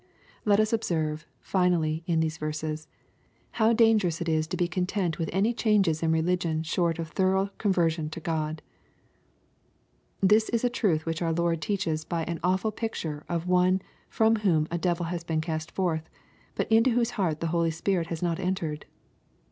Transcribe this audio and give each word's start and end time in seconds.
Let 0.45 0.59
us 0.59 0.73
observe, 0.73 1.27
finally, 1.41 2.03
in 2.07 2.21
these 2.21 2.39
verses, 2.39 2.87
how 3.51 3.71
dangerou 3.71 4.09
^ 4.09 4.21
it 4.21 4.27
is 4.27 4.47
to 4.47 4.57
be 4.57 4.67
content 4.67 5.19
unth 5.19 5.29
any 5.31 5.53
change 5.53 5.87
in 5.87 6.11
religion 6.11 6.63
shoH 6.63 6.97
of 6.97 7.09
thor 7.09 7.35
ough 7.37 7.51
conversion 7.59 8.09
to 8.09 8.19
God, 8.19 8.63
This 10.19 10.49
is 10.49 10.63
a 10.63 10.71
truth 10.71 11.05
which 11.05 11.21
our 11.21 11.33
Lord 11.33 11.61
tea(;hes 11.61 12.03
by 12.03 12.23
an 12.23 12.39
awful 12.43 12.71
picture 12.71 13.23
of 13.29 13.45
one 13.45 13.79
from 14.09 14.37
whom 14.37 14.67
a 14.71 14.79
devil 14.79 15.05
has 15.05 15.23
been 15.23 15.39
cast 15.39 15.69
forth, 15.69 16.09
but 16.55 16.71
into 16.71 16.89
whose 16.89 17.11
heart 17.11 17.39
the 17.39 17.49
Holy 17.53 17.69
Spirit 17.69 18.07
has 18.07 18.23
not 18.23 18.39
entered. 18.39 18.87